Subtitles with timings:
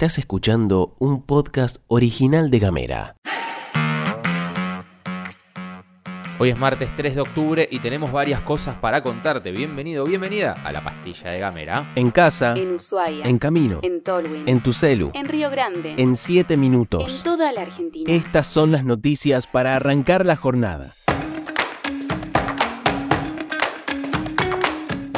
[0.00, 3.16] Estás escuchando un podcast original de Gamera.
[6.38, 9.50] Hoy es martes 3 de octubre y tenemos varias cosas para contarte.
[9.50, 11.92] Bienvenido, bienvenida a la pastilla de Gamera.
[11.96, 13.26] En casa, En Ushuaia.
[13.26, 14.48] en camino, En Tolwyn.
[14.48, 15.96] en tu celu, En Río Grande.
[15.98, 17.22] en 7 En minutos.
[17.22, 18.10] toda la Argentina.
[18.10, 20.94] Estas son las noticias para arrancar la jornada.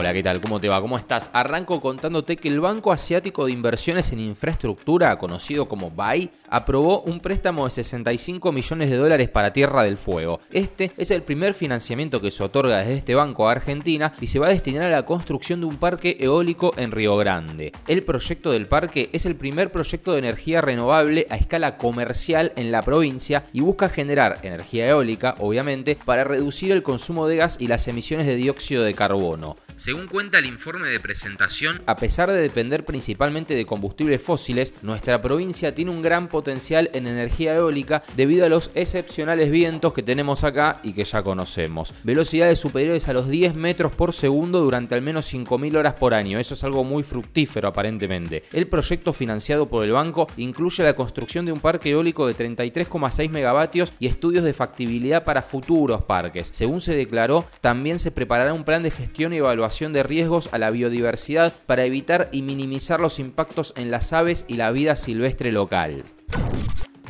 [0.00, 0.40] Hola, ¿qué tal?
[0.40, 0.80] ¿Cómo te va?
[0.80, 1.28] ¿Cómo estás?
[1.34, 7.20] Arranco contándote que el Banco Asiático de Inversiones en Infraestructura, conocido como BAI, aprobó un
[7.20, 10.40] préstamo de 65 millones de dólares para Tierra del Fuego.
[10.52, 14.38] Este es el primer financiamiento que se otorga desde este banco a Argentina y se
[14.38, 17.70] va a destinar a la construcción de un parque eólico en Río Grande.
[17.86, 22.72] El proyecto del parque es el primer proyecto de energía renovable a escala comercial en
[22.72, 27.66] la provincia y busca generar energía eólica, obviamente, para reducir el consumo de gas y
[27.66, 29.58] las emisiones de dióxido de carbono.
[29.80, 35.22] Según cuenta el informe de presentación, a pesar de depender principalmente de combustibles fósiles, nuestra
[35.22, 40.44] provincia tiene un gran potencial en energía eólica debido a los excepcionales vientos que tenemos
[40.44, 41.94] acá y que ya conocemos.
[42.04, 46.38] Velocidades superiores a los 10 metros por segundo durante al menos 5.000 horas por año.
[46.38, 48.44] Eso es algo muy fructífero aparentemente.
[48.52, 53.30] El proyecto financiado por el banco incluye la construcción de un parque eólico de 33,6
[53.30, 56.50] megavatios y estudios de factibilidad para futuros parques.
[56.52, 60.58] Según se declaró, también se preparará un plan de gestión y evaluación de riesgos a
[60.58, 65.52] la biodiversidad para evitar y minimizar los impactos en las aves y la vida silvestre
[65.52, 66.02] local.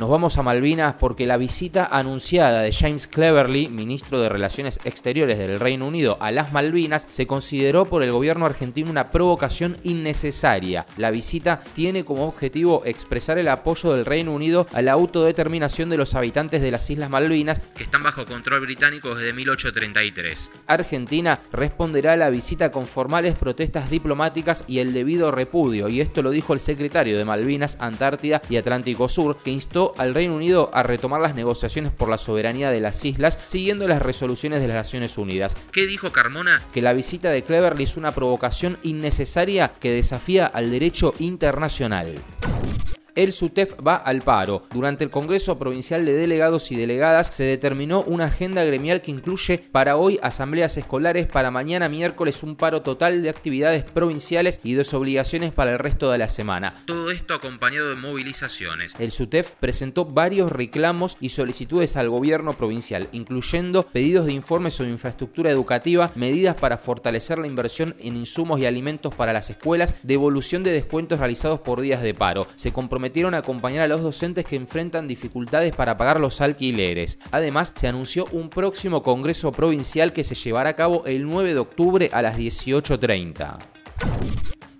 [0.00, 5.36] Nos vamos a Malvinas porque la visita anunciada de James Cleverly, ministro de Relaciones Exteriores
[5.36, 10.86] del Reino Unido, a las Malvinas se consideró por el gobierno argentino una provocación innecesaria.
[10.96, 15.98] La visita tiene como objetivo expresar el apoyo del Reino Unido a la autodeterminación de
[15.98, 20.50] los habitantes de las Islas Malvinas que están bajo control británico desde 1833.
[20.66, 26.22] Argentina responderá a la visita con formales protestas diplomáticas y el debido repudio, y esto
[26.22, 30.70] lo dijo el secretario de Malvinas, Antártida y Atlántico Sur, que instó al Reino Unido
[30.72, 34.76] a retomar las negociaciones por la soberanía de las islas siguiendo las resoluciones de las
[34.76, 35.56] Naciones Unidas.
[35.72, 36.62] ¿Qué dijo Carmona?
[36.72, 42.14] Que la visita de Cleverly es una provocación innecesaria que desafía al derecho internacional.
[43.20, 44.62] El SUTEF va al paro.
[44.72, 49.58] Durante el Congreso Provincial de Delegados y Delegadas se determinó una agenda gremial que incluye
[49.58, 55.52] para hoy asambleas escolares, para mañana miércoles un paro total de actividades provinciales y desobligaciones
[55.52, 56.72] para el resto de la semana.
[56.86, 58.94] Todo esto acompañado de movilizaciones.
[58.98, 64.92] El SUTEF presentó varios reclamos y solicitudes al gobierno provincial, incluyendo pedidos de informes sobre
[64.92, 70.62] infraestructura educativa, medidas para fortalecer la inversión en insumos y alimentos para las escuelas, devolución
[70.62, 72.46] de descuentos realizados por días de paro.
[72.54, 77.18] Se comprometieron a acompañar a los docentes que enfrentan dificultades para pagar los alquileres.
[77.30, 81.60] Además, se anunció un próximo Congreso Provincial que se llevará a cabo el 9 de
[81.60, 83.58] octubre a las 18.30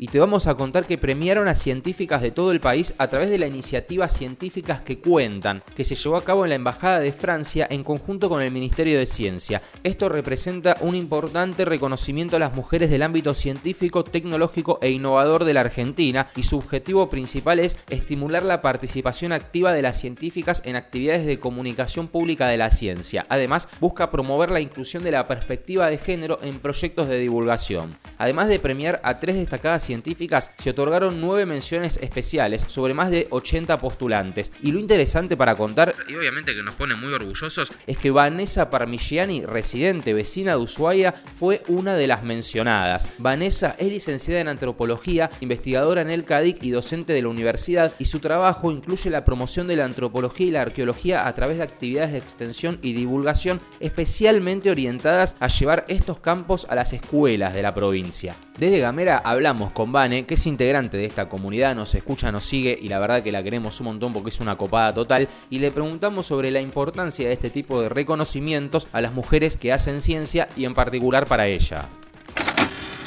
[0.00, 3.28] y te vamos a contar que premiaron a científicas de todo el país a través
[3.28, 7.12] de la iniciativa Científicas que Cuentan, que se llevó a cabo en la Embajada de
[7.12, 9.60] Francia en conjunto con el Ministerio de Ciencia.
[9.84, 15.52] Esto representa un importante reconocimiento a las mujeres del ámbito científico, tecnológico e innovador de
[15.52, 20.76] la Argentina y su objetivo principal es estimular la participación activa de las científicas en
[20.76, 23.26] actividades de comunicación pública de la ciencia.
[23.28, 27.98] Además, busca promover la inclusión de la perspectiva de género en proyectos de divulgación.
[28.16, 33.26] Además de premiar a tres destacadas científicas, se otorgaron nueve menciones especiales sobre más de
[33.28, 34.52] 80 postulantes.
[34.62, 38.70] Y lo interesante para contar, y obviamente que nos pone muy orgullosos, es que Vanessa
[38.70, 43.08] Parmigiani, residente vecina de Ushuaia, fue una de las mencionadas.
[43.18, 48.04] Vanessa es licenciada en antropología, investigadora en el CADIC y docente de la universidad, y
[48.04, 52.12] su trabajo incluye la promoción de la antropología y la arqueología a través de actividades
[52.12, 57.74] de extensión y divulgación especialmente orientadas a llevar estos campos a las escuelas de la
[57.74, 58.36] provincia.
[58.60, 62.78] Desde Gamera hablamos con Vane, que es integrante de esta comunidad, nos escucha, nos sigue
[62.80, 65.28] y la verdad que la queremos un montón porque es una copada total.
[65.48, 69.72] Y le preguntamos sobre la importancia de este tipo de reconocimientos a las mujeres que
[69.72, 71.88] hacen ciencia y en particular para ella.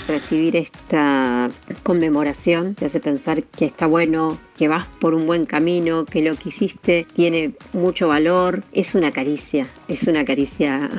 [0.07, 1.49] recibir esta
[1.83, 6.35] conmemoración te hace pensar que está bueno, que vas por un buen camino, que lo
[6.35, 8.63] que hiciste tiene mucho valor.
[8.73, 10.89] Es una caricia, es una caricia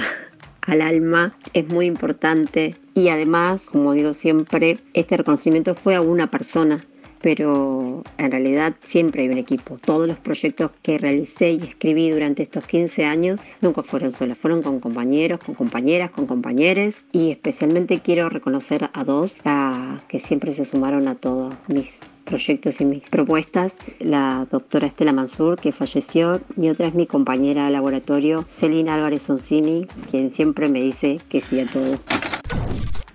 [0.67, 6.31] al alma, es muy importante y además, como digo siempre, este reconocimiento fue a una
[6.31, 6.85] persona,
[7.21, 9.79] pero en realidad siempre hay un equipo.
[9.79, 14.63] Todos los proyectos que realicé y escribí durante estos 15 años nunca fueron solos, fueron
[14.63, 20.53] con compañeros, con compañeras, con compañeros y especialmente quiero reconocer a dos a, que siempre
[20.53, 26.41] se sumaron a todos mis proyectos y mis propuestas, la doctora Estela Mansur, que falleció,
[26.57, 31.41] y otra es mi compañera de laboratorio, Celina Álvarez Oncini, quien siempre me dice que
[31.41, 31.99] sí a todo.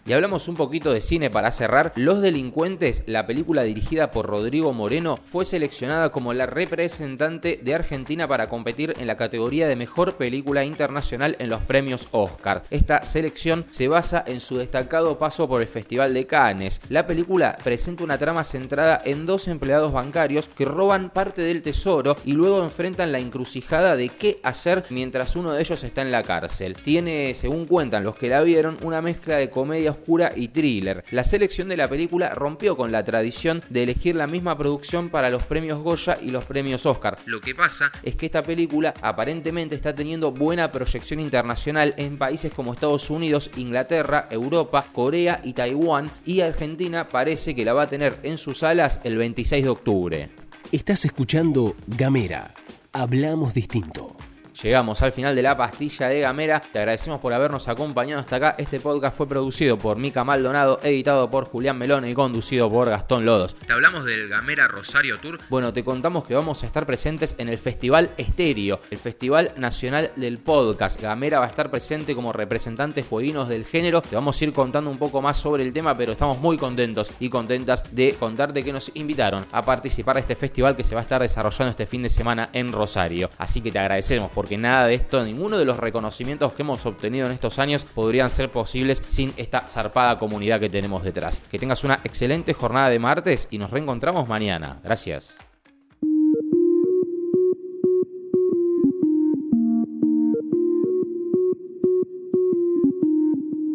[0.09, 1.93] Y hablamos un poquito de cine para cerrar.
[1.95, 8.27] Los Delincuentes, la película dirigida por Rodrigo Moreno, fue seleccionada como la representante de Argentina
[8.27, 12.63] para competir en la categoría de mejor película internacional en los premios Oscar.
[12.71, 16.81] Esta selección se basa en su destacado paso por el Festival de Cannes.
[16.89, 22.15] La película presenta una trama centrada en dos empleados bancarios que roban parte del tesoro
[22.25, 26.23] y luego enfrentan la encrucijada de qué hacer mientras uno de ellos está en la
[26.23, 26.73] cárcel.
[26.73, 31.03] Tiene, según cuentan los que la vieron, una mezcla de comedia oscura y thriller.
[31.11, 35.29] La selección de la película rompió con la tradición de elegir la misma producción para
[35.29, 37.17] los premios Goya y los premios Oscar.
[37.25, 42.53] Lo que pasa es que esta película aparentemente está teniendo buena proyección internacional en países
[42.53, 47.89] como Estados Unidos, Inglaterra, Europa, Corea y Taiwán y Argentina parece que la va a
[47.89, 50.29] tener en sus salas el 26 de octubre.
[50.71, 52.53] Estás escuchando Gamera.
[52.91, 54.18] Hablamos distinto.
[54.61, 56.59] Llegamos al final de la pastilla de Gamera.
[56.59, 58.55] Te agradecemos por habernos acompañado hasta acá.
[58.57, 63.25] Este podcast fue producido por Mica Maldonado, editado por Julián Melón y conducido por Gastón
[63.25, 63.55] Lodos.
[63.55, 65.39] Te hablamos del Gamera Rosario Tour.
[65.49, 70.11] Bueno, te contamos que vamos a estar presentes en el Festival Estéreo, el Festival Nacional
[70.17, 71.01] del Podcast.
[71.01, 74.01] Gamera va a estar presente como representantes fueguinos del género.
[74.01, 77.11] Te vamos a ir contando un poco más sobre el tema, pero estamos muy contentos
[77.21, 81.01] y contentas de contarte que nos invitaron a participar de este festival que se va
[81.01, 83.29] a estar desarrollando este fin de semana en Rosario.
[83.37, 86.83] Así que te agradecemos por que nada de esto, ninguno de los reconocimientos que hemos
[86.87, 91.39] obtenido en estos años podrían ser posibles sin esta zarpada comunidad que tenemos detrás.
[91.51, 94.79] Que tengas una excelente jornada de martes y nos reencontramos mañana.
[94.83, 95.37] Gracias.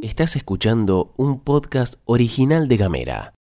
[0.03, 3.33] Estás escuchando un podcast original de Gamera.